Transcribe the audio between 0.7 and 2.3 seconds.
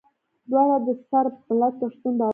د صرب ملت پر شتون باور لري.